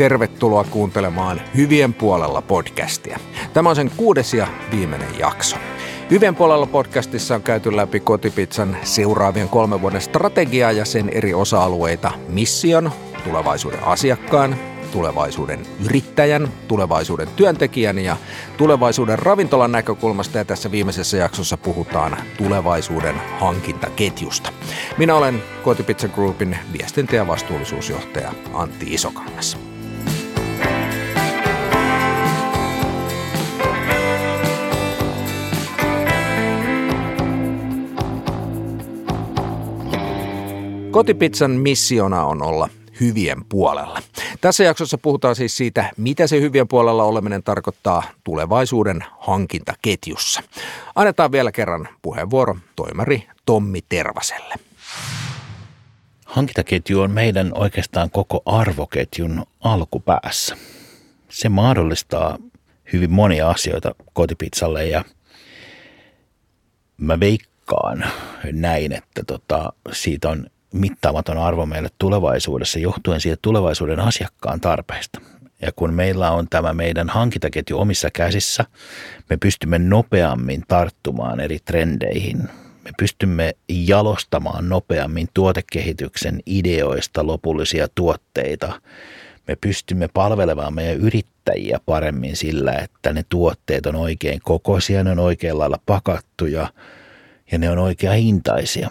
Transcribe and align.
Tervetuloa 0.00 0.64
kuuntelemaan 0.64 1.40
Hyvien 1.56 1.94
puolella 1.94 2.42
podcastia. 2.42 3.18
Tämä 3.52 3.68
on 3.68 3.76
sen 3.76 3.90
kuudes 3.96 4.34
ja 4.34 4.46
viimeinen 4.70 5.18
jakso. 5.18 5.56
Hyvien 6.10 6.34
puolella 6.34 6.66
podcastissa 6.66 7.34
on 7.34 7.42
käyty 7.42 7.76
läpi 7.76 8.00
kotipizzan 8.00 8.76
seuraavien 8.82 9.48
kolmen 9.48 9.82
vuoden 9.82 10.00
strategiaa 10.00 10.72
ja 10.72 10.84
sen 10.84 11.08
eri 11.08 11.34
osa-alueita 11.34 12.12
mission, 12.28 12.90
tulevaisuuden 13.24 13.84
asiakkaan, 13.84 14.56
tulevaisuuden 14.92 15.60
yrittäjän, 15.84 16.48
tulevaisuuden 16.68 17.28
työntekijän 17.36 17.98
ja 17.98 18.16
tulevaisuuden 18.56 19.18
ravintolan 19.18 19.72
näkökulmasta 19.72 20.38
ja 20.38 20.44
tässä 20.44 20.70
viimeisessä 20.70 21.16
jaksossa 21.16 21.56
puhutaan 21.56 22.16
tulevaisuuden 22.38 23.14
hankintaketjusta. 23.40 24.52
Minä 24.98 25.14
olen 25.14 25.42
Kotipizza 25.62 26.08
Groupin 26.08 26.58
viestintä- 26.78 27.16
ja 27.16 27.26
vastuullisuusjohtaja 27.26 28.32
Antti 28.54 28.94
Isokangas. 28.94 29.69
Kotipizzan 40.90 41.50
missiona 41.50 42.24
on 42.24 42.42
olla 42.42 42.68
hyvien 43.00 43.44
puolella. 43.44 44.02
Tässä 44.40 44.64
jaksossa 44.64 44.98
puhutaan 44.98 45.36
siis 45.36 45.56
siitä, 45.56 45.90
mitä 45.96 46.26
se 46.26 46.40
hyvien 46.40 46.68
puolella 46.68 47.04
oleminen 47.04 47.42
tarkoittaa 47.42 48.02
tulevaisuuden 48.24 49.04
hankintaketjussa. 49.18 50.42
Annetaan 50.94 51.32
vielä 51.32 51.52
kerran 51.52 51.88
puheenvuoro 52.02 52.56
toimari 52.76 53.26
Tommi 53.46 53.80
Tervaselle. 53.88 54.54
Hankintaketju 56.24 57.00
on 57.00 57.10
meidän 57.10 57.52
oikeastaan 57.54 58.10
koko 58.10 58.42
arvoketjun 58.46 59.46
alkupäässä. 59.60 60.56
Se 61.28 61.48
mahdollistaa 61.48 62.38
hyvin 62.92 63.10
monia 63.10 63.50
asioita 63.50 63.94
kotipizzalle 64.12 64.86
ja 64.86 65.04
mä 66.96 67.20
veikkaan 67.20 68.04
näin, 68.52 68.92
että 68.92 69.24
tota, 69.26 69.72
siitä 69.92 70.28
on 70.28 70.46
mittaamaton 70.72 71.38
arvo 71.38 71.66
meille 71.66 71.88
tulevaisuudessa 71.98 72.78
johtuen 72.78 73.20
siitä 73.20 73.38
tulevaisuuden 73.42 74.00
asiakkaan 74.00 74.60
tarpeista. 74.60 75.20
Ja 75.62 75.72
kun 75.76 75.94
meillä 75.94 76.30
on 76.30 76.46
tämä 76.50 76.72
meidän 76.72 77.08
hankintaketju 77.08 77.78
omissa 77.78 78.10
käsissä, 78.10 78.64
me 79.30 79.36
pystymme 79.36 79.78
nopeammin 79.78 80.64
tarttumaan 80.68 81.40
eri 81.40 81.58
trendeihin. 81.64 82.38
Me 82.84 82.90
pystymme 82.98 83.54
jalostamaan 83.68 84.68
nopeammin 84.68 85.28
tuotekehityksen 85.34 86.40
ideoista 86.46 87.26
lopullisia 87.26 87.88
tuotteita. 87.94 88.80
Me 89.48 89.56
pystymme 89.60 90.08
palvelemaan 90.14 90.74
meidän 90.74 90.96
yrittäjiä 90.96 91.80
paremmin 91.86 92.36
sillä, 92.36 92.72
että 92.72 93.12
ne 93.12 93.24
tuotteet 93.28 93.86
on 93.86 93.96
oikein 93.96 94.40
kokoisia, 94.44 95.04
ne 95.04 95.10
on 95.10 95.18
oikein 95.18 95.58
lailla 95.58 95.78
pakattuja 95.86 96.68
ja 97.52 97.58
ne 97.58 97.70
on 97.70 97.78
oikea 97.78 98.12
hintaisia. 98.12 98.90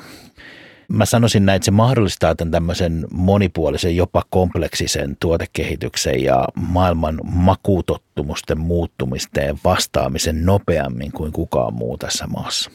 Mä 0.89 1.05
sanoisin 1.05 1.45
näin, 1.45 1.55
että 1.55 1.65
se 1.65 1.71
mahdollistaa 1.71 2.35
tämän 2.35 2.51
tämmöisen 2.51 3.07
monipuolisen, 3.11 3.95
jopa 3.95 4.23
kompleksisen 4.29 5.17
tuotekehityksen 5.19 6.23
ja 6.23 6.47
maailman 6.55 7.19
makuutottumusten 7.23 8.59
muuttumisten 8.59 9.59
vastaamisen 9.63 10.45
nopeammin 10.45 11.11
kuin 11.11 11.31
kukaan 11.31 11.73
muu 11.73 11.97
tässä 11.97 12.27
maassa. 12.27 12.71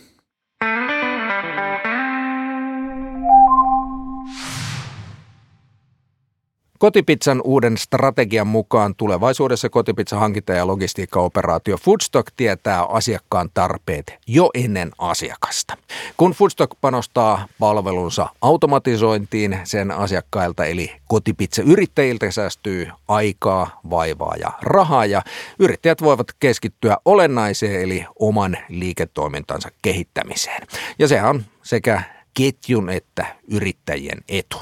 Kotipizzan 6.84 7.40
uuden 7.44 7.78
strategian 7.78 8.46
mukaan 8.46 8.94
tulevaisuudessa 8.94 9.68
kotipizza 9.68 10.16
hankinta- 10.16 10.52
ja 10.52 10.66
logistiikkaoperaatio 10.66 11.76
Foodstock 11.76 12.32
tietää 12.36 12.84
asiakkaan 12.84 13.50
tarpeet 13.54 14.14
jo 14.26 14.50
ennen 14.54 14.90
asiakasta. 14.98 15.76
Kun 16.16 16.30
Foodstock 16.32 16.72
panostaa 16.80 17.46
palvelunsa 17.58 18.28
automatisointiin 18.42 19.58
sen 19.64 19.90
asiakkailta 19.90 20.64
eli 20.64 20.92
kotipizza-yrittäjiltä 21.08 22.30
säästyy 22.30 22.88
aikaa, 23.08 23.80
vaivaa 23.90 24.34
ja 24.40 24.52
rahaa 24.62 25.06
ja 25.06 25.22
yrittäjät 25.58 26.02
voivat 26.02 26.26
keskittyä 26.40 26.96
olennaiseen 27.04 27.82
eli 27.82 28.06
oman 28.18 28.56
liiketoimintansa 28.68 29.68
kehittämiseen. 29.82 30.66
Ja 30.98 31.08
sehän 31.08 31.30
on 31.30 31.44
sekä 31.62 32.13
ketjun 32.34 32.90
että 32.90 33.26
yrittäjien 33.50 34.18
etu. 34.28 34.58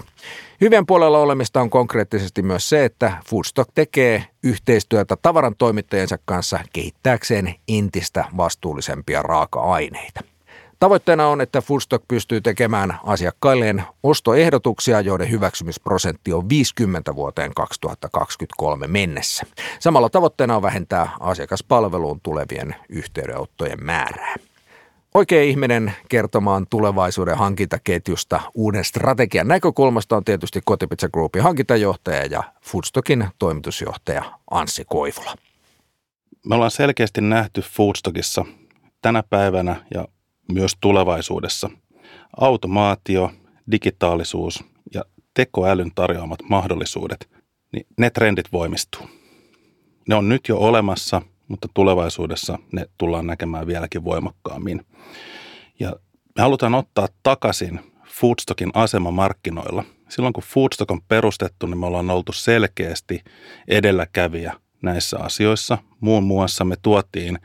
Hyvän 0.60 0.86
puolella 0.86 1.18
olemista 1.18 1.60
on 1.60 1.70
konkreettisesti 1.70 2.42
myös 2.42 2.68
se, 2.68 2.84
että 2.84 3.12
Foodstock 3.26 3.70
tekee 3.74 4.24
yhteistyötä 4.42 5.16
tavaran 5.22 5.54
toimittajiensa 5.58 6.18
kanssa 6.24 6.58
kehittääkseen 6.72 7.54
entistä 7.68 8.24
vastuullisempia 8.36 9.22
raaka-aineita. 9.22 10.20
Tavoitteena 10.78 11.26
on, 11.26 11.40
että 11.40 11.60
Foodstock 11.60 12.04
pystyy 12.08 12.40
tekemään 12.40 12.98
asiakkailleen 13.04 13.82
ostoehdotuksia, 14.02 15.00
joiden 15.00 15.30
hyväksymisprosentti 15.30 16.32
on 16.32 16.48
50 16.48 17.14
vuoteen 17.14 17.54
2023 17.54 18.86
mennessä. 18.86 19.46
Samalla 19.78 20.10
tavoitteena 20.10 20.56
on 20.56 20.62
vähentää 20.62 21.10
asiakaspalveluun 21.20 22.20
tulevien 22.20 22.74
yhteydenottojen 22.88 23.84
määrää. 23.84 24.34
Oikea 25.14 25.42
ihminen 25.42 25.92
kertomaan 26.08 26.66
tulevaisuuden 26.70 27.38
hankintaketjusta 27.38 28.40
uuden 28.54 28.84
strategian 28.84 29.48
näkökulmasta 29.48 30.16
on 30.16 30.24
tietysti 30.24 30.60
Kotipizza 30.64 31.08
Groupin 31.08 31.42
hankintajohtaja 31.42 32.26
ja 32.26 32.42
Foodstockin 32.62 33.26
toimitusjohtaja 33.38 34.38
Anssi 34.50 34.84
Koivula. 34.84 35.34
Me 36.46 36.54
ollaan 36.54 36.70
selkeästi 36.70 37.20
nähty 37.20 37.60
Foodstockissa 37.60 38.44
tänä 39.02 39.22
päivänä 39.22 39.84
ja 39.94 40.08
myös 40.52 40.76
tulevaisuudessa 40.80 41.70
automaatio, 42.40 43.30
digitaalisuus 43.70 44.64
ja 44.94 45.04
tekoälyn 45.34 45.90
tarjoamat 45.94 46.38
mahdollisuudet, 46.48 47.30
niin 47.72 47.86
ne 47.98 48.10
trendit 48.10 48.52
voimistuu. 48.52 49.08
Ne 50.08 50.14
on 50.14 50.28
nyt 50.28 50.48
jo 50.48 50.58
olemassa– 50.58 51.22
mutta 51.52 51.68
tulevaisuudessa 51.74 52.58
ne 52.72 52.86
tullaan 52.98 53.26
näkemään 53.26 53.66
vieläkin 53.66 54.04
voimakkaammin. 54.04 54.86
Ja 55.80 55.96
me 56.36 56.42
halutaan 56.42 56.74
ottaa 56.74 57.08
takaisin 57.22 57.80
Foodstockin 58.06 58.70
asema 58.74 59.10
markkinoilla. 59.10 59.84
Silloin 60.08 60.32
kun 60.32 60.42
Foodstock 60.42 60.90
on 60.90 61.02
perustettu, 61.08 61.66
niin 61.66 61.78
me 61.78 61.86
ollaan 61.86 62.10
oltu 62.10 62.32
selkeästi 62.32 63.24
edelläkävijä 63.68 64.54
näissä 64.82 65.18
asioissa. 65.18 65.78
Muun 66.00 66.24
muassa 66.24 66.64
me 66.64 66.76
tuotiin 66.82 67.38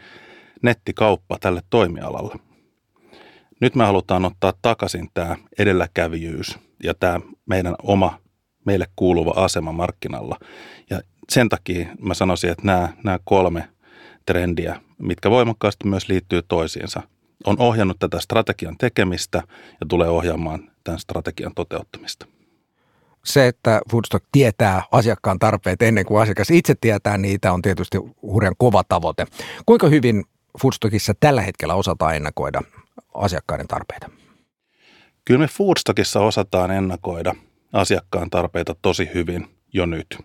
nettikauppa 0.62 1.38
tälle 1.40 1.62
toimialalle. 1.70 2.36
Nyt 3.62 3.76
me 3.76 3.84
halutaan 3.84 4.26
ottaa 4.26 4.54
takaisin 4.62 5.10
tämä 5.14 5.36
edelläkävijyys 5.60 6.60
ja 6.84 6.94
tämä 6.94 7.20
meidän 7.46 7.76
oma, 7.84 8.20
meille 8.66 8.88
kuuluva 8.96 9.34
asema 9.36 9.72
markkinalla. 9.72 10.40
Ja 10.90 11.02
sen 11.30 11.50
takia 11.50 11.88
mä 12.00 12.14
sanoisin, 12.14 12.50
että 12.50 12.66
nämä, 12.66 12.90
nämä 13.04 13.20
kolme 13.24 13.77
trendiä, 14.28 14.82
mitkä 14.98 15.30
voimakkaasti 15.30 15.88
myös 15.88 16.10
liittyy 16.10 16.42
toisiinsa. 16.42 17.02
On 17.46 17.56
ohjannut 17.60 18.00
tätä 18.00 18.20
strategian 18.20 18.78
tekemistä 18.78 19.38
ja 19.82 19.86
tulee 19.90 20.10
ohjaamaan 20.10 20.72
tämän 20.84 21.00
strategian 21.00 21.52
toteuttamista. 21.56 22.26
Se, 23.26 23.48
että 23.48 23.82
Foodstock 23.92 24.26
tietää 24.32 24.84
asiakkaan 24.92 25.40
tarpeet 25.40 25.82
ennen 25.82 26.06
kuin 26.06 26.22
asiakas 26.22 26.52
itse 26.52 26.76
tietää 26.82 27.18
niitä, 27.18 27.54
on 27.54 27.62
tietysti 27.62 27.98
hurjan 28.22 28.56
kova 28.58 28.84
tavoite. 28.90 29.26
Kuinka 29.66 29.88
hyvin 29.88 30.24
Foodstockissa 30.62 31.14
tällä 31.20 31.42
hetkellä 31.42 31.76
osataan 31.76 32.16
ennakoida 32.16 32.62
asiakkaiden 33.14 33.68
tarpeita? 33.68 34.10
Kyllä 35.26 35.40
me 35.40 35.48
Foodstockissa 35.48 36.20
osataan 36.20 36.72
ennakoida 36.72 37.36
asiakkaan 37.74 38.30
tarpeita 38.30 38.76
tosi 38.82 39.10
hyvin 39.14 39.48
jo 39.74 39.86
nyt. 39.86 40.18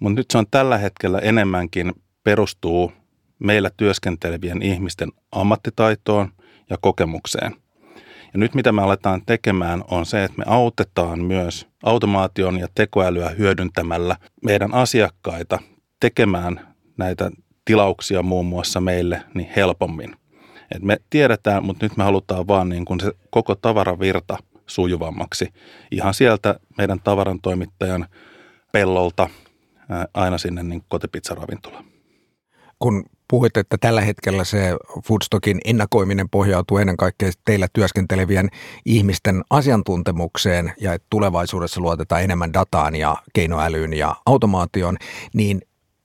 Mutta 0.00 0.20
nyt 0.20 0.26
se 0.30 0.38
on 0.38 0.46
tällä 0.50 0.78
hetkellä 0.78 1.18
enemmänkin 1.18 1.92
perustuu 2.24 2.92
meillä 3.38 3.70
työskentelevien 3.76 4.62
ihmisten 4.62 5.12
ammattitaitoon 5.32 6.32
ja 6.70 6.76
kokemukseen. 6.80 7.56
Ja 8.32 8.38
nyt 8.38 8.54
mitä 8.54 8.72
me 8.72 8.82
aletaan 8.82 9.22
tekemään 9.26 9.84
on 9.90 10.06
se, 10.06 10.24
että 10.24 10.38
me 10.38 10.44
autetaan 10.46 11.20
myös 11.20 11.66
automaation 11.82 12.58
ja 12.58 12.68
tekoälyä 12.74 13.28
hyödyntämällä 13.28 14.16
meidän 14.44 14.74
asiakkaita 14.74 15.58
tekemään 16.00 16.74
näitä 16.96 17.30
tilauksia 17.64 18.22
muun 18.22 18.46
muassa 18.46 18.80
meille 18.80 19.22
niin 19.34 19.50
helpommin. 19.56 20.16
Et 20.74 20.82
me 20.82 20.96
tiedetään, 21.10 21.64
mutta 21.64 21.86
nyt 21.86 21.96
me 21.96 22.04
halutaan 22.04 22.48
vaan 22.48 22.68
niin 22.68 22.84
kuin 22.84 23.00
se 23.00 23.12
koko 23.30 23.54
tavaravirta 23.54 24.38
sujuvammaksi. 24.66 25.48
Ihan 25.90 26.14
sieltä 26.14 26.60
meidän 26.78 27.00
tavarantoimittajan 27.04 28.06
pellolta 28.72 29.30
aina 30.14 30.38
sinne 30.38 30.62
niin 30.62 30.82
kotipizzaravintolaan 30.88 31.84
kun 32.78 33.04
puhuit, 33.28 33.56
että 33.56 33.76
tällä 33.80 34.00
hetkellä 34.00 34.44
se 34.44 34.76
Foodstockin 35.04 35.60
ennakoiminen 35.64 36.28
pohjautuu 36.28 36.78
ennen 36.78 36.96
kaikkea 36.96 37.30
teillä 37.44 37.66
työskentelevien 37.72 38.48
ihmisten 38.84 39.42
asiantuntemukseen 39.50 40.72
ja 40.80 40.94
että 40.94 41.06
tulevaisuudessa 41.10 41.80
luotetaan 41.80 42.22
enemmän 42.22 42.52
dataan 42.52 42.96
ja 42.96 43.16
keinoälyyn 43.32 43.92
ja 43.92 44.16
automaation, 44.26 44.96
niin 45.34 45.62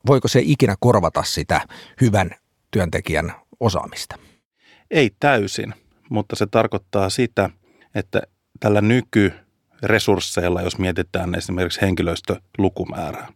voiko 0.07 0.27
se 0.27 0.42
ikinä 0.44 0.75
korvata 0.80 1.24
sitä 1.24 1.62
hyvän 2.01 2.31
työntekijän 2.71 3.33
osaamista? 3.60 4.16
Ei 4.92 5.12
täysin, 5.19 5.74
mutta 6.10 6.36
se 6.36 6.48
tarkoittaa 6.48 7.10
sitä, 7.10 7.50
että 7.95 8.21
tällä 8.60 8.81
nykyresursseilla, 8.81 10.62
jos 10.62 10.77
mietitään 10.77 11.36
esimerkiksi 11.36 11.81
henkilöstölukumäärää, 11.81 13.27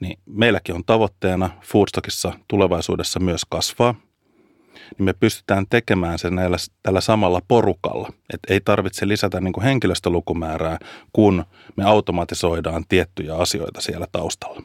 niin 0.00 0.18
meilläkin 0.26 0.74
on 0.74 0.84
tavoitteena 0.84 1.50
Foodstockissa 1.62 2.32
tulevaisuudessa 2.48 3.20
myös 3.20 3.42
kasvaa, 3.48 3.94
niin 4.98 5.04
me 5.04 5.12
pystytään 5.12 5.66
tekemään 5.70 6.18
se 6.18 6.30
näillä, 6.30 6.56
tällä 6.82 7.00
samalla 7.00 7.40
porukalla. 7.48 8.08
Että 8.32 8.54
ei 8.54 8.60
tarvitse 8.60 9.08
lisätä 9.08 9.40
niin 9.40 9.52
kuin 9.52 9.64
henkilöstölukumäärää, 9.64 10.78
kun 11.12 11.44
me 11.76 11.84
automatisoidaan 11.84 12.84
tiettyjä 12.88 13.34
asioita 13.34 13.80
siellä 13.80 14.06
taustalla. 14.12 14.62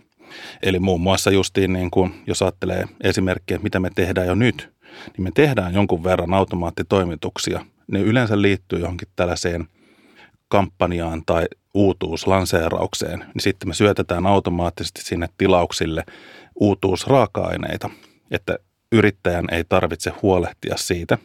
Eli 0.64 0.80
muun 0.80 1.02
muassa 1.02 1.32
justiin 1.32 1.74
niin 1.74 1.92
kuin, 1.92 2.14
jos 2.28 2.42
ajattelee 2.42 2.86
esimerkkiä, 3.04 3.60
mitä 3.64 3.80
me 3.80 3.90
tehdään 3.96 4.28
jo 4.28 4.36
nyt, 4.36 4.74
niin 5.18 5.24
me 5.24 5.32
tehdään 5.34 5.74
jonkun 5.74 6.04
verran 6.04 6.34
automaattitoimituksia. 6.34 7.66
Ne 7.92 8.00
yleensä 8.00 8.42
liittyy 8.42 8.80
johonkin 8.80 9.08
tällaiseen 9.16 9.68
kampanjaan 10.48 11.24
tai 11.26 11.46
uutuuslanseeraukseen, 11.74 13.20
niin 13.20 13.42
sitten 13.42 13.70
me 13.70 13.74
syötetään 13.74 14.28
automaattisesti 14.28 15.02
sinne 15.02 15.30
tilauksille 15.38 16.04
uutuusraaka-aineita, 16.56 17.90
että 18.32 18.60
yrittäjän 18.92 19.46
ei 19.52 19.64
tarvitse 19.64 20.12
huolehtia 20.22 20.78
siitä, 20.78 21.18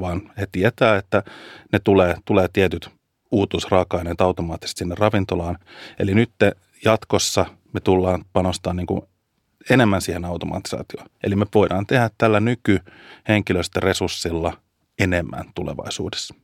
vaan 0.00 0.32
he 0.38 0.46
tietää, 0.52 0.96
että 0.96 1.22
ne 1.72 1.78
tulee, 1.78 2.14
tulee 2.24 2.48
tietyt 2.52 2.90
uutuusraaka-aineet 3.30 4.20
automaattisesti 4.20 4.78
sinne 4.78 4.94
ravintolaan. 4.98 5.58
Eli 5.98 6.14
nyt 6.14 6.30
jatkossa 6.84 7.46
me 7.72 7.80
tullaan 7.80 8.24
panostamaan 8.32 8.76
niin 8.76 8.86
kuin 8.86 9.02
enemmän 9.70 10.00
siihen 10.00 10.24
automatisaatioon. 10.24 11.06
Eli 11.24 11.36
me 11.36 11.46
voidaan 11.54 11.86
tehdä 11.86 12.10
tällä 12.18 12.40
nykyhenkilöstöresurssilla 12.40 14.52
enemmän 14.98 15.44
tulevaisuudessa. 15.54 16.34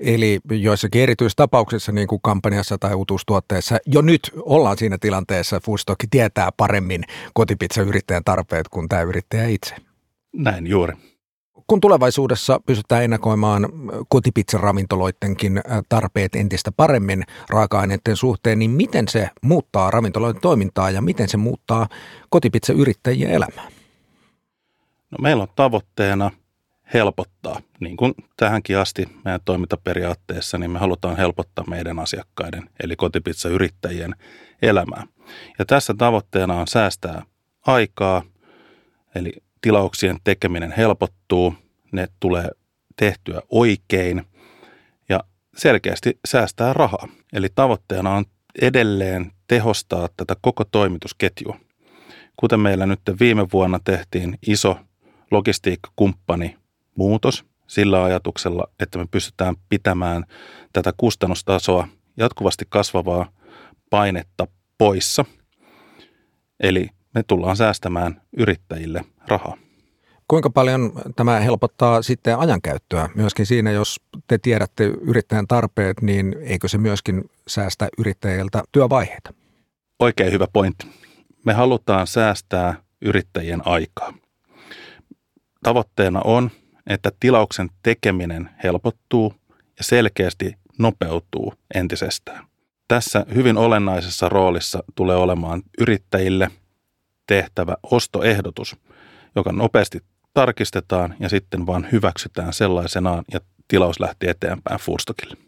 Eli 0.00 0.40
joissakin 0.50 1.02
erityistapauksissa, 1.02 1.92
niin 1.92 2.08
kuin 2.08 2.20
kampanjassa 2.22 2.78
tai 2.78 2.94
uutuustuotteessa, 2.94 3.78
jo 3.86 4.00
nyt 4.02 4.30
ollaan 4.36 4.78
siinä 4.78 4.98
tilanteessa, 5.00 5.56
että 5.56 5.66
Foodstock 5.66 6.04
tietää 6.10 6.50
paremmin 6.56 7.04
kotipizzayrittäjän 7.34 8.24
tarpeet 8.24 8.68
kuin 8.68 8.88
tämä 8.88 9.02
yrittäjä 9.02 9.46
itse. 9.46 9.74
Näin 10.32 10.66
juuri. 10.66 10.94
Kun 11.66 11.80
tulevaisuudessa 11.80 12.60
pystytään 12.66 13.04
ennakoimaan 13.04 13.68
kotipizzaravintoloidenkin 14.08 15.60
tarpeet 15.88 16.34
entistä 16.34 16.72
paremmin 16.72 17.22
raaka-aineiden 17.50 18.16
suhteen, 18.16 18.58
niin 18.58 18.70
miten 18.70 19.08
se 19.08 19.30
muuttaa 19.42 19.90
ravintoloiden 19.90 20.40
toimintaa 20.42 20.90
ja 20.90 21.02
miten 21.02 21.28
se 21.28 21.36
muuttaa 21.36 21.88
kotipizzayrittäjien 22.28 23.30
elämää? 23.30 23.68
No, 25.10 25.18
meillä 25.20 25.42
on 25.42 25.48
tavoitteena– 25.56 26.30
helpottaa, 26.94 27.60
niin 27.80 27.96
kuin 27.96 28.14
tähänkin 28.36 28.78
asti 28.78 29.08
meidän 29.24 29.40
toimintaperiaatteessa, 29.44 30.58
niin 30.58 30.70
me 30.70 30.78
halutaan 30.78 31.16
helpottaa 31.16 31.64
meidän 31.68 31.98
asiakkaiden, 31.98 32.70
eli 32.82 32.96
kotipizzayrittäjien 32.96 34.14
elämää. 34.62 35.06
Ja 35.58 35.64
tässä 35.64 35.94
tavoitteena 35.98 36.54
on 36.54 36.66
säästää 36.66 37.22
aikaa, 37.66 38.22
eli 39.14 39.32
tilauksien 39.60 40.16
tekeminen 40.24 40.74
helpottuu, 40.76 41.54
ne 41.92 42.08
tulee 42.20 42.48
tehtyä 42.96 43.42
oikein 43.50 44.24
ja 45.08 45.20
selkeästi 45.56 46.18
säästää 46.28 46.72
rahaa. 46.72 47.08
Eli 47.32 47.48
tavoitteena 47.54 48.14
on 48.14 48.24
edelleen 48.62 49.32
tehostaa 49.46 50.08
tätä 50.16 50.36
koko 50.40 50.64
toimitusketjua. 50.64 51.58
Kuten 52.36 52.60
meillä 52.60 52.86
nyt 52.86 53.00
viime 53.20 53.46
vuonna 53.52 53.80
tehtiin 53.84 54.38
iso 54.46 54.78
logistiikkakumppani 55.30 56.56
muutos 56.94 57.44
sillä 57.66 58.04
ajatuksella, 58.04 58.66
että 58.80 58.98
me 58.98 59.06
pystytään 59.10 59.56
pitämään 59.68 60.24
tätä 60.72 60.92
kustannustasoa 60.96 61.88
jatkuvasti 62.16 62.64
kasvavaa 62.68 63.28
painetta 63.90 64.46
poissa. 64.78 65.24
Eli 66.60 66.88
me 67.14 67.22
tullaan 67.22 67.56
säästämään 67.56 68.22
yrittäjille 68.36 69.04
rahaa. 69.28 69.56
Kuinka 70.28 70.50
paljon 70.50 70.92
tämä 71.16 71.40
helpottaa 71.40 72.02
sitten 72.02 72.38
ajankäyttöä? 72.38 73.08
Myöskin 73.14 73.46
siinä, 73.46 73.70
jos 73.70 74.00
te 74.26 74.38
tiedätte 74.38 74.84
yrittäjän 74.84 75.46
tarpeet, 75.46 76.02
niin 76.02 76.36
eikö 76.40 76.68
se 76.68 76.78
myöskin 76.78 77.30
säästä 77.48 77.88
yrittäjiltä 77.98 78.62
työvaiheita? 78.72 79.34
Oikein 79.98 80.32
hyvä 80.32 80.46
pointti. 80.52 80.86
Me 81.44 81.52
halutaan 81.52 82.06
säästää 82.06 82.74
yrittäjien 83.00 83.66
aikaa. 83.66 84.14
Tavoitteena 85.62 86.20
on, 86.24 86.50
että 86.86 87.12
tilauksen 87.20 87.68
tekeminen 87.82 88.50
helpottuu 88.64 89.34
ja 89.50 89.84
selkeästi 89.84 90.54
nopeutuu 90.78 91.54
entisestään. 91.74 92.46
Tässä 92.88 93.26
hyvin 93.34 93.56
olennaisessa 93.56 94.28
roolissa 94.28 94.84
tulee 94.94 95.16
olemaan 95.16 95.62
yrittäjille 95.80 96.50
tehtävä 97.26 97.76
ostoehdotus, 97.82 98.76
joka 99.36 99.52
nopeasti 99.52 100.00
tarkistetaan 100.34 101.14
ja 101.20 101.28
sitten 101.28 101.66
vaan 101.66 101.86
hyväksytään 101.92 102.52
sellaisenaan 102.52 103.24
ja 103.32 103.40
tilaus 103.68 104.00
lähti 104.00 104.28
eteenpäin 104.28 104.80
Foodstockille. 104.80 105.43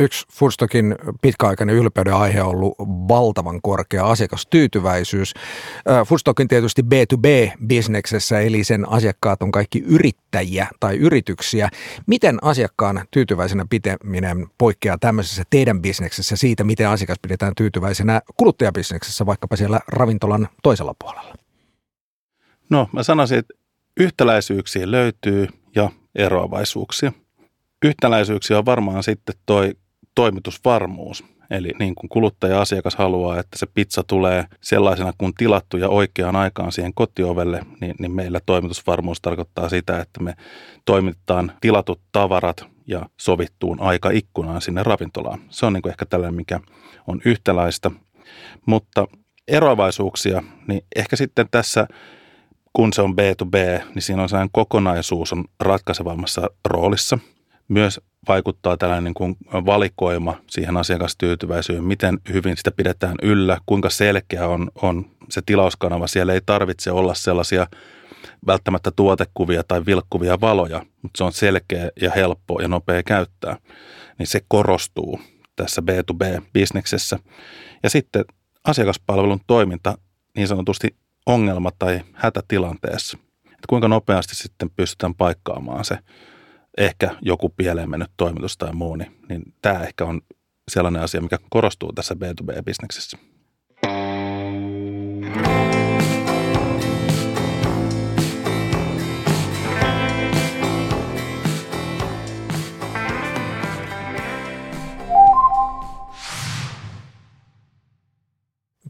Yksi 0.00 0.26
Foodstockin 0.32 0.94
pitkäaikainen 1.22 1.76
ylpeyden 1.76 2.14
aihe 2.14 2.42
on 2.42 2.48
ollut 2.48 2.74
valtavan 3.08 3.60
korkea 3.62 4.06
asiakastyytyväisyys. 4.06 5.34
Foodstockin 6.06 6.48
tietysti 6.48 6.82
B2B-bisneksessä, 6.82 8.40
eli 8.40 8.64
sen 8.64 8.88
asiakkaat 8.88 9.42
on 9.42 9.52
kaikki 9.52 9.78
yrittäjiä 9.78 10.66
tai 10.80 10.96
yrityksiä. 10.96 11.68
Miten 12.06 12.38
asiakkaan 12.42 13.04
tyytyväisenä 13.10 13.66
pitäminen 13.70 14.46
poikkeaa 14.58 14.98
tämmöisessä 14.98 15.42
teidän 15.50 15.82
bisneksessä 15.82 16.36
siitä, 16.36 16.64
miten 16.64 16.88
asiakas 16.88 17.18
pidetään 17.22 17.52
tyytyväisenä 17.56 18.22
kuluttajabisneksessä, 18.36 19.26
vaikkapa 19.26 19.56
siellä 19.56 19.80
ravintolan 19.88 20.48
toisella 20.62 20.94
puolella? 20.98 21.34
No, 22.70 22.88
mä 22.92 23.02
sanoisin, 23.02 23.38
että 23.38 23.54
yhtäläisyyksiä 24.00 24.90
löytyy 24.90 25.48
ja 25.76 25.90
eroavaisuuksia. 26.14 27.12
Yhtäläisyyksiä 27.84 28.58
on 28.58 28.66
varmaan 28.66 29.02
sitten 29.02 29.34
toi 29.46 29.74
toimitusvarmuus. 30.18 31.24
Eli 31.50 31.70
niin 31.78 31.94
kuin 31.94 32.08
kuluttaja-asiakas 32.08 32.96
haluaa, 32.96 33.40
että 33.40 33.58
se 33.58 33.66
pizza 33.74 34.02
tulee 34.02 34.44
sellaisena 34.60 35.12
kuin 35.18 35.34
tilattu 35.34 35.76
ja 35.76 35.88
oikeaan 35.88 36.36
aikaan 36.36 36.72
siihen 36.72 36.94
kotiovelle, 36.94 37.66
niin, 37.80 37.94
niin 37.98 38.12
meillä 38.12 38.40
toimitusvarmuus 38.46 39.20
tarkoittaa 39.20 39.68
sitä, 39.68 40.00
että 40.00 40.22
me 40.22 40.34
toimitetaan 40.84 41.52
tilatut 41.60 42.00
tavarat 42.12 42.66
ja 42.86 43.08
sovittuun 43.20 43.80
aikaikkunaan 43.80 44.62
sinne 44.62 44.82
ravintolaan. 44.82 45.40
Se 45.48 45.66
on 45.66 45.72
niin 45.72 45.82
kuin 45.82 45.90
ehkä 45.90 46.06
tällainen, 46.06 46.36
mikä 46.36 46.60
on 47.06 47.20
yhtäläistä. 47.24 47.90
Mutta 48.66 49.06
eroavaisuuksia, 49.48 50.42
niin 50.68 50.84
ehkä 50.96 51.16
sitten 51.16 51.48
tässä 51.50 51.86
kun 52.72 52.92
se 52.92 53.02
on 53.02 53.14
B2B, 53.14 53.84
niin 53.94 54.02
siinä 54.02 54.22
on 54.22 54.28
sellainen 54.28 54.50
kokonaisuus 54.52 55.32
on 55.32 55.44
ratkaisevammassa 55.60 56.50
roolissa. 56.64 57.18
Myös 57.68 58.00
vaikuttaa 58.28 58.76
tällainen 58.76 59.04
niin 59.04 59.14
kuin 59.14 59.36
valikoima 59.52 60.36
siihen 60.50 60.76
asiakastyytyväisyyteen, 60.76 61.84
miten 61.84 62.18
hyvin 62.32 62.56
sitä 62.56 62.70
pidetään 62.70 63.14
yllä, 63.22 63.58
kuinka 63.66 63.90
selkeä 63.90 64.48
on, 64.48 64.70
on 64.82 65.10
se 65.30 65.42
tilauskanava. 65.46 66.06
Siellä 66.06 66.32
ei 66.32 66.40
tarvitse 66.46 66.90
olla 66.90 67.14
sellaisia 67.14 67.66
välttämättä 68.46 68.90
tuotekuvia 68.90 69.62
tai 69.68 69.86
vilkkuvia 69.86 70.40
valoja, 70.40 70.82
mutta 71.02 71.18
se 71.18 71.24
on 71.24 71.32
selkeä 71.32 71.90
ja 72.00 72.10
helppo 72.10 72.60
ja 72.60 72.68
nopea 72.68 73.02
käyttää. 73.02 73.56
Niin 74.18 74.26
se 74.26 74.40
korostuu 74.48 75.20
tässä 75.56 75.82
B2B-bisneksessä. 75.82 77.18
Ja 77.82 77.90
sitten 77.90 78.24
asiakaspalvelun 78.64 79.40
toiminta 79.46 79.98
niin 80.36 80.48
sanotusti 80.48 80.96
ongelma- 81.26 81.72
tai 81.78 82.00
hätätilanteessa. 82.12 83.18
Että 83.44 83.66
kuinka 83.68 83.88
nopeasti 83.88 84.34
sitten 84.34 84.70
pystytään 84.70 85.14
paikkaamaan 85.14 85.84
se 85.84 85.98
ehkä 86.78 87.16
joku 87.22 87.48
pieleen 87.48 87.90
mennyt 87.90 88.10
toimitus 88.16 88.56
tai 88.56 88.72
muu, 88.72 88.96
niin, 88.96 89.16
niin 89.28 89.42
tämä 89.62 89.82
ehkä 89.82 90.04
on 90.04 90.20
sellainen 90.70 91.02
asia, 91.02 91.20
mikä 91.20 91.38
korostuu 91.50 91.92
tässä 91.92 92.14
B2B-bisneksessä. 92.14 93.18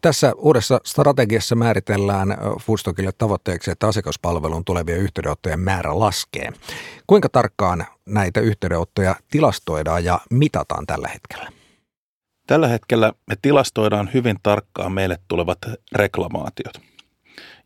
Tässä 0.02 0.32
uudessa 0.36 0.80
strategiassa 0.84 1.54
määritellään 1.54 2.36
Foodstockille 2.60 3.10
tavoitteeksi, 3.18 3.70
että 3.70 3.88
asiakaspalvelun 3.88 4.64
tulevien 4.64 4.98
yhteydenottojen 4.98 5.60
määrä 5.60 5.98
laskee. 5.98 6.52
Kuinka 7.06 7.28
tarkkaan 7.28 7.86
näitä 8.06 8.40
yhteydenottoja 8.40 9.16
tilastoidaan 9.30 10.04
ja 10.04 10.20
mitataan 10.30 10.86
tällä 10.86 11.08
hetkellä? 11.08 11.50
Tällä 12.46 12.68
hetkellä 12.68 13.12
me 13.26 13.34
tilastoidaan 13.42 14.10
hyvin 14.14 14.36
tarkkaan 14.42 14.92
meille 14.92 15.18
tulevat 15.28 15.58
reklamaatiot. 15.92 16.80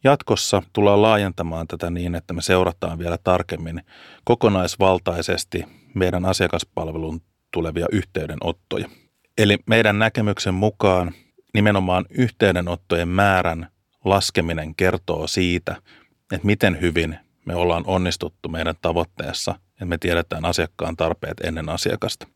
Jatkossa 0.04 0.62
tullaan 0.72 1.02
laajentamaan 1.02 1.66
tätä 1.66 1.90
niin, 1.90 2.14
että 2.14 2.34
me 2.34 2.42
seurataan 2.42 2.98
vielä 2.98 3.18
tarkemmin 3.24 3.82
kokonaisvaltaisesti 4.24 5.64
meidän 5.94 6.24
asiakaspalvelun 6.24 7.20
tulevia 7.52 7.86
yhteydenottoja. 7.92 8.88
Eli 9.38 9.58
meidän 9.66 9.98
näkemyksen 9.98 10.54
mukaan 10.54 11.14
nimenomaan 11.54 12.04
yhteydenottojen 12.10 13.08
määrän 13.08 13.68
laskeminen 14.04 14.74
kertoo 14.74 15.26
siitä, 15.26 15.76
että 16.32 16.46
miten 16.46 16.80
hyvin 16.80 17.18
me 17.44 17.54
ollaan 17.54 17.84
onnistuttu 17.86 18.48
meidän 18.48 18.74
tavoitteessa, 18.80 19.54
että 19.72 19.84
me 19.84 19.98
tiedetään 19.98 20.44
asiakkaan 20.44 20.96
tarpeet 20.96 21.40
ennen 21.40 21.68
asiakasta. 21.68 22.26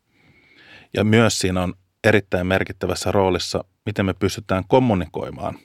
Ja 0.93 1.03
myös 1.03 1.39
siinä 1.39 1.63
on 1.63 1.73
erittäin 2.03 2.47
merkittävässä 2.47 3.11
roolissa, 3.11 3.63
miten 3.85 4.05
me 4.05 4.13
pystytään 4.13 4.63
kommunikoimaan 4.67 5.59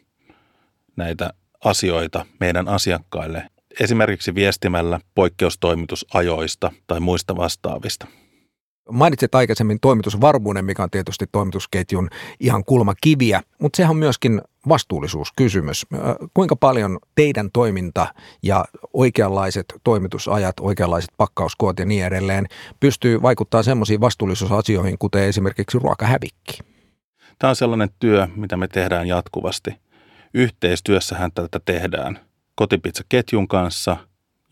näitä 0.97 1.33
asioita 1.65 2.27
meidän 2.41 2.69
asiakkaille, 2.69 3.49
esimerkiksi 3.81 4.35
viestimällä 4.35 5.01
poikkeustoimitusajoista 5.15 6.73
tai 6.87 7.01
muista 7.01 7.37
vastaavista. 7.37 8.07
Mainitsit 8.91 9.35
aikaisemmin 9.35 9.81
toimitusvarmuuden, 9.81 10.65
mikä 10.65 10.83
on 10.83 10.91
tietysti 10.91 11.27
toimitusketjun 11.33 12.09
ihan 12.41 12.65
kulmakiviä, 12.65 13.43
mutta 13.59 13.77
sehän 13.77 13.91
on 13.91 13.97
myöskin 13.97 14.41
vastuullisuuskysymys. 14.69 15.87
Kuinka 16.35 16.57
paljon 16.57 16.99
teidän 17.15 17.51
toiminta 17.53 18.07
ja 18.43 18.65
oikeanlaiset 18.93 19.67
toimitusajat, 19.85 20.55
oikeanlaiset 20.61 21.11
pakkauskoot 21.17 21.79
ja 21.79 21.85
niin 21.85 22.05
edelleen 22.05 22.47
pystyy 22.81 23.23
vaikuttamaan 23.23 23.65
semmoisiin 23.65 24.01
vastuullisuusasioihin, 24.01 24.99
kuten 24.99 25.23
esimerkiksi 25.23 25.79
ruokahävikki? 25.79 26.59
Tämä 27.39 27.49
on 27.49 27.57
sellainen 27.57 27.91
työ, 27.99 28.29
mitä 28.37 28.57
me 28.57 28.69
tehdään 28.69 29.09
jatkuvasti. 29.09 29.71
Yhteistyössähän 30.35 31.33
tätä 31.33 31.61
tehdään 31.65 32.21
kotipizzaketjun 32.55 33.49
kanssa 33.49 33.97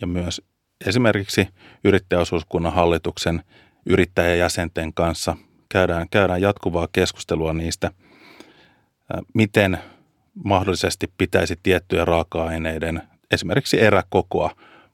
ja 0.00 0.06
myös 0.06 0.42
esimerkiksi 0.86 1.48
yrittäjäosuuskunnan 1.84 2.72
hallituksen 2.72 3.42
yrittäjäjäsenten 3.86 4.94
kanssa. 4.94 5.36
Käydään, 5.68 6.06
käydään 6.10 6.40
jatkuvaa 6.40 6.88
keskustelua 6.92 7.52
niistä, 7.52 7.90
miten 9.34 9.78
mahdollisesti 10.44 11.12
pitäisi 11.18 11.56
tiettyjä 11.62 12.04
raaka-aineiden, 12.04 13.02
esimerkiksi 13.30 13.80
eräkokoa, 13.82 14.50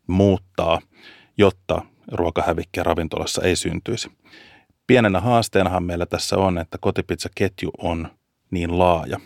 muuttaa, 0.07 0.81
jotta 1.39 1.83
ruokahävikkiä 2.13 2.83
ravintolassa 2.83 3.43
ei 3.43 3.57
syntyisi. 3.57 4.11
Pienenä 4.87 5.21
haasteenahan 5.21 5.83
meillä 5.83 6.07
tässä 6.07 6.37
on, 6.37 6.59
että 6.59 6.79
kotipizzaketju 6.81 7.71
on 7.79 8.09
niin 8.51 8.79
laaja. 8.79 9.21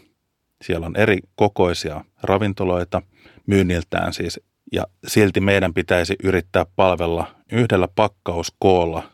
Siellä 0.62 0.86
on 0.86 0.96
eri 0.96 1.18
kokoisia 1.34 2.04
ravintoloita 2.22 3.02
myynniltään 3.46 4.12
siis, 4.12 4.40
ja 4.72 4.86
silti 5.06 5.40
meidän 5.40 5.74
pitäisi 5.74 6.16
yrittää 6.24 6.66
palvella 6.76 7.34
yhdellä 7.52 7.88
pakkauskoolla 7.94 9.10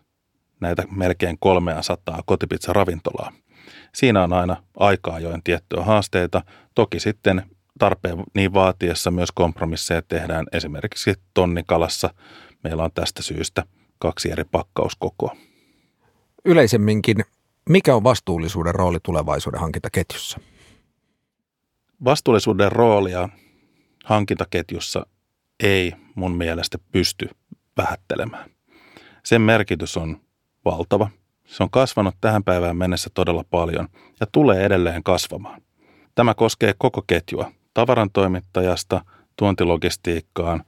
näitä 0.61 0.85
melkein 0.91 1.37
300 1.41 2.23
kotipizza-ravintolaa. 2.27 3.33
Siinä 3.95 4.23
on 4.23 4.33
aina 4.33 4.63
aikaa 4.77 5.21
join 5.21 5.43
tiettyjä 5.43 5.85
haasteita. 5.85 6.43
Toki 6.75 7.01
sitten 7.01 7.43
tarpeen 7.79 8.25
niin 8.35 8.53
vaatiessa 8.55 9.11
myös 9.11 9.33
kompromisseja 9.33 10.03
tehdään. 10.03 10.47
Esimerkiksi 10.53 11.15
tonnikalassa 11.35 12.11
meillä 12.65 12.85
on 12.85 12.93
tästä 12.95 13.23
syystä 13.23 13.65
kaksi 13.99 14.31
eri 14.31 14.45
pakkauskokoa. 14.45 15.37
Yleisemminkin, 16.45 17.17
mikä 17.69 17.95
on 17.95 18.05
vastuullisuuden 18.05 18.75
rooli 18.75 18.99
tulevaisuuden 19.03 19.61
hankintaketjussa? 19.61 20.41
Vastuullisuuden 22.05 22.73
roolia 22.73 23.29
hankintaketjussa 24.05 25.07
ei 25.63 25.93
mun 26.15 26.33
mielestä 26.33 26.79
pysty 26.93 27.29
vähättelemään. 27.77 28.51
Sen 29.25 29.43
merkitys 29.43 29.97
on 29.97 30.21
valtava. 30.67 31.09
Se 31.45 31.63
on 31.63 31.71
kasvanut 31.71 32.15
tähän 32.21 32.45
päivään 32.45 32.77
mennessä 32.77 33.11
todella 33.15 33.45
paljon 33.51 33.89
ja 34.21 34.27
tulee 34.33 34.65
edelleen 34.65 35.03
kasvamaan. 35.03 35.63
Tämä 36.15 36.35
koskee 36.35 36.75
koko 36.79 37.03
ketjua, 37.07 37.53
tavarantoimittajasta 37.75 39.05
tuontilogistiikkaan, 39.37 40.65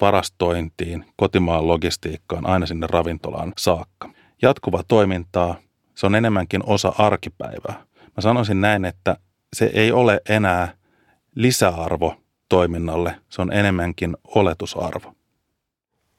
varastointiin, 0.00 1.04
kotimaan 1.16 1.68
logistiikkaan, 1.68 2.46
aina 2.46 2.66
sinne 2.66 2.86
ravintolaan 2.90 3.52
saakka. 3.58 4.10
Jatkuva 4.42 4.82
toimintaa, 4.88 5.56
se 5.94 6.06
on 6.06 6.14
enemmänkin 6.14 6.62
osa 6.66 6.92
arkipäivää. 6.98 7.84
Mä 8.00 8.20
sanoisin 8.20 8.60
näin, 8.60 8.84
että 8.84 9.16
se 9.52 9.70
ei 9.74 9.92
ole 9.92 10.20
enää 10.28 10.74
lisäarvo 11.34 12.14
toiminnalle, 12.48 13.16
se 13.28 13.42
on 13.42 13.52
enemmänkin 13.52 14.16
oletusarvo. 14.24 15.15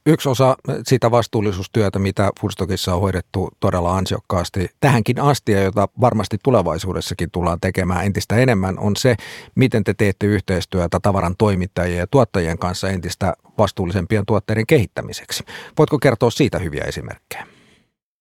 Yksi 0.10 0.30
osa 0.30 0.56
sitä 0.84 1.12
vastuullisuustyötä, 1.12 2.00
mitä 2.00 2.32
Foodstockissa 2.42 2.96
on 2.96 3.02
hoidettu 3.02 3.50
todella 3.60 3.98
ansiokkaasti 3.98 4.70
tähänkin 4.80 5.20
asti 5.20 5.52
ja 5.52 5.64
jota 5.64 5.88
varmasti 6.02 6.38
tulevaisuudessakin 6.44 7.32
tullaan 7.32 7.60
tekemään 7.60 8.06
entistä 8.06 8.36
enemmän, 8.36 8.80
on 8.80 8.96
se, 8.96 9.16
miten 9.56 9.84
te 9.84 9.94
teette 9.94 10.26
yhteistyötä 10.28 11.00
tavaran 11.02 11.36
toimittajien 11.38 12.00
ja 12.00 12.08
tuottajien 12.08 12.58
kanssa 12.58 12.90
entistä 12.90 13.34
vastuullisempien 13.58 14.26
tuotteiden 14.26 14.68
kehittämiseksi. 14.68 15.44
Voitko 15.78 16.00
kertoa 16.00 16.30
siitä 16.30 16.60
hyviä 16.60 16.84
esimerkkejä? 16.84 17.48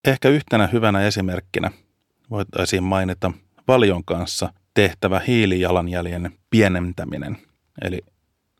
Ehkä 0.06 0.28
yhtenä 0.28 0.66
hyvänä 0.72 1.06
esimerkkinä 1.06 1.70
voitaisiin 2.30 2.84
mainita 2.84 3.32
Valion 3.68 4.04
kanssa 4.04 4.52
tehtävä 4.74 5.20
hiilijalanjäljen 5.26 6.32
pienentäminen. 6.50 7.38
Eli 7.82 7.98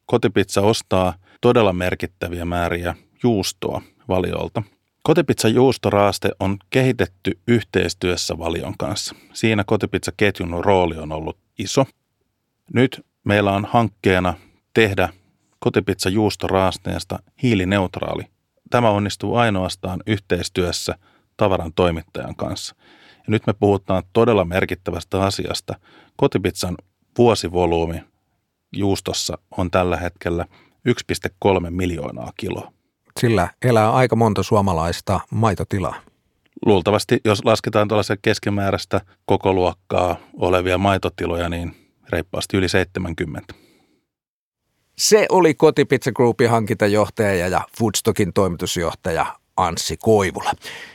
kotipizza 0.06 0.60
ostaa 0.60 1.14
todella 1.40 1.72
merkittäviä 1.72 2.44
määriä 2.44 2.94
juustoa 3.22 3.82
valiolta. 4.08 4.62
Kotipizza 5.02 5.48
juustoraaste 5.48 6.30
on 6.40 6.56
kehitetty 6.70 7.38
yhteistyössä 7.48 8.38
valion 8.38 8.74
kanssa. 8.78 9.14
Siinä 9.32 9.64
kotipizza-ketjun 9.64 10.64
rooli 10.64 10.96
on 10.96 11.12
ollut 11.12 11.38
iso. 11.58 11.86
Nyt 12.74 13.06
meillä 13.24 13.52
on 13.52 13.64
hankkeena 13.64 14.34
tehdä 14.74 15.08
kotipizza 15.58 16.08
juustoraasteesta 16.08 17.18
hiilineutraali. 17.42 18.22
Tämä 18.70 18.90
onnistuu 18.90 19.36
ainoastaan 19.36 20.02
yhteistyössä 20.06 20.98
tavaran 21.36 21.72
toimittajan 21.72 22.36
kanssa. 22.36 22.74
Ja 23.16 23.24
nyt 23.28 23.46
me 23.46 23.52
puhutaan 23.52 24.02
todella 24.12 24.44
merkittävästä 24.44 25.22
asiasta. 25.22 25.74
Kotipizzan 26.16 26.76
vuosivolyymi 27.18 28.02
juustossa 28.72 29.38
on 29.56 29.70
tällä 29.70 29.96
hetkellä 29.96 30.46
1,3 30.88 31.70
miljoonaa 31.70 32.32
kiloa 32.36 32.75
sillä 33.20 33.48
elää 33.62 33.92
aika 33.92 34.16
monta 34.16 34.42
suomalaista 34.42 35.20
maitotilaa. 35.30 35.94
Luultavasti, 36.66 37.20
jos 37.24 37.44
lasketaan 37.44 37.88
tuollaisen 37.88 38.18
keskimääräistä 38.22 39.00
koko 39.26 39.52
luokkaa 39.52 40.16
olevia 40.36 40.78
maitotiloja, 40.78 41.48
niin 41.48 41.76
reippaasti 42.10 42.56
yli 42.56 42.68
70. 42.68 43.54
Se 44.98 45.26
oli 45.28 45.54
Kotipizza 45.54 46.12
Groupin 46.12 46.50
hankintajohtaja 46.50 47.48
ja 47.48 47.60
Foodstockin 47.78 48.32
toimitusjohtaja 48.32 49.26
Anssi 49.56 49.96
Koivula. 49.96 50.52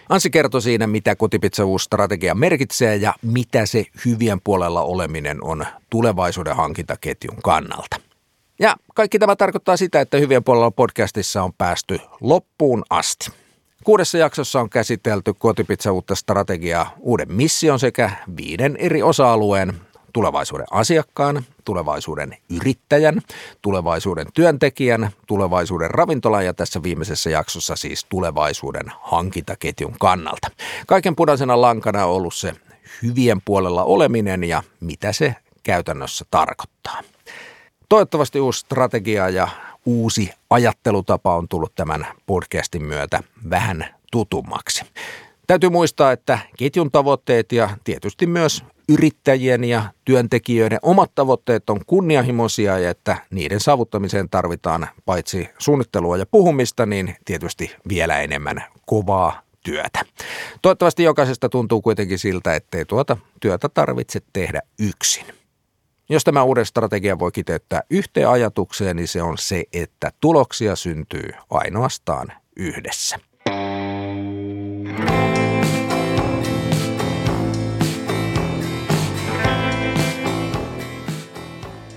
Anssi 0.09 0.29
kertoi 0.29 0.61
siinä, 0.61 0.87
mitä 0.87 1.15
Kotipizza 1.15 1.65
uusi 1.65 1.85
strategia 1.85 2.35
merkitsee 2.35 2.95
ja 2.95 3.13
mitä 3.21 3.65
se 3.65 3.85
hyvien 4.05 4.41
puolella 4.43 4.81
oleminen 4.81 5.43
on 5.43 5.65
tulevaisuuden 5.89 6.55
hankintaketjun 6.55 7.37
kannalta. 7.43 8.10
Ja 8.61 8.75
kaikki 8.95 9.19
tämä 9.19 9.35
tarkoittaa 9.35 9.77
sitä, 9.77 10.01
että 10.01 10.17
Hyvien 10.17 10.43
puolella 10.43 10.71
podcastissa 10.71 11.43
on 11.43 11.53
päästy 11.53 11.99
loppuun 12.19 12.83
asti. 12.89 13.31
Kuudessa 13.83 14.17
jaksossa 14.17 14.59
on 14.59 14.69
käsitelty 14.69 15.33
kotipizza 15.33 15.91
uutta 15.91 16.15
strategiaa, 16.15 16.93
uuden 16.99 17.33
mission 17.33 17.79
sekä 17.79 18.11
viiden 18.37 18.77
eri 18.77 19.03
osa-alueen 19.03 19.73
tulevaisuuden 20.13 20.65
asiakkaan, 20.71 21.45
tulevaisuuden 21.65 22.37
yrittäjän, 22.49 23.21
tulevaisuuden 23.61 24.27
työntekijän, 24.33 25.09
tulevaisuuden 25.27 25.91
ravintolan 25.91 26.45
ja 26.45 26.53
tässä 26.53 26.83
viimeisessä 26.83 27.29
jaksossa 27.29 27.75
siis 27.75 28.05
tulevaisuuden 28.09 28.85
hankintaketjun 29.01 29.95
kannalta. 29.99 30.47
Kaiken 30.87 31.15
punaisena 31.15 31.61
lankana 31.61 32.05
on 32.05 32.11
ollut 32.11 32.33
se 32.33 32.53
hyvien 33.03 33.41
puolella 33.45 33.83
oleminen 33.83 34.43
ja 34.43 34.63
mitä 34.79 35.13
se 35.13 35.35
käytännössä 35.63 36.25
tarkoittaa. 36.31 37.01
Toivottavasti 37.91 38.39
uusi 38.39 38.59
strategia 38.59 39.29
ja 39.29 39.47
uusi 39.85 40.31
ajattelutapa 40.49 41.35
on 41.35 41.47
tullut 41.47 41.75
tämän 41.75 42.07
podcastin 42.25 42.83
myötä 42.83 43.23
vähän 43.49 43.85
tutummaksi. 44.11 44.85
Täytyy 45.47 45.69
muistaa, 45.69 46.11
että 46.11 46.39
ketjun 46.57 46.91
tavoitteet 46.91 47.51
ja 47.51 47.69
tietysti 47.83 48.27
myös 48.27 48.63
yrittäjien 48.89 49.63
ja 49.63 49.83
työntekijöiden 50.05 50.79
omat 50.81 51.11
tavoitteet 51.15 51.69
on 51.69 51.79
kunnianhimoisia 51.87 52.79
ja 52.79 52.89
että 52.89 53.17
niiden 53.29 53.59
saavuttamiseen 53.59 54.29
tarvitaan 54.29 54.87
paitsi 55.05 55.49
suunnittelua 55.57 56.17
ja 56.17 56.25
puhumista, 56.25 56.85
niin 56.85 57.15
tietysti 57.25 57.75
vielä 57.89 58.19
enemmän 58.19 58.63
kovaa 58.85 59.41
työtä. 59.63 59.99
Toivottavasti 60.61 61.03
jokaisesta 61.03 61.49
tuntuu 61.49 61.81
kuitenkin 61.81 62.19
siltä, 62.19 62.55
ettei 62.55 62.85
tuota 62.85 63.17
työtä 63.39 63.69
tarvitse 63.69 64.19
tehdä 64.33 64.61
yksin. 64.79 65.40
Jos 66.11 66.23
tämä 66.23 66.43
uuden 66.43 66.65
strategia 66.65 67.19
voi 67.19 67.31
kiteyttää 67.31 67.83
yhteen 67.89 68.29
ajatukseen, 68.29 68.95
niin 68.95 69.07
se 69.07 69.21
on 69.21 69.37
se, 69.37 69.63
että 69.73 70.11
tuloksia 70.19 70.75
syntyy 70.75 71.29
ainoastaan 71.49 72.33
yhdessä. 72.55 73.17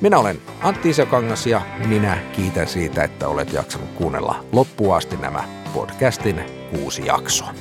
Minä 0.01 0.19
olen 0.19 0.41
Antti 0.61 0.91
Isokangas 0.91 1.47
ja 1.47 1.63
minä 1.87 2.19
kiitän 2.33 2.69
siitä, 2.69 3.05
että 3.05 3.29
olet 3.29 3.53
jaksanut 3.53 3.91
kuunnella 3.91 4.45
loppuun 4.53 4.97
asti 4.97 5.17
nämä 5.17 5.45
podcastin 5.75 6.41
kuusi 6.71 7.07
jaksoa. 7.07 7.55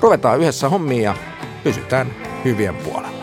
Ruvetaan 0.00 0.40
yhdessä 0.40 0.68
hommiin 0.68 1.02
ja 1.02 1.14
pysytään 1.64 2.06
hyvien 2.44 2.76
puolella. 2.76 3.21